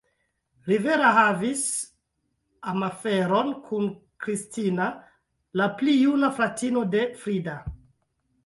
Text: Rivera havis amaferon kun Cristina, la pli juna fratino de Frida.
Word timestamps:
Rivera 0.69 1.09
havis 1.17 1.59
amaferon 2.71 3.53
kun 3.67 3.91
Cristina, 4.25 4.89
la 5.63 5.71
pli 5.83 5.97
juna 5.99 6.35
fratino 6.41 6.87
de 6.97 7.09
Frida. 7.23 7.59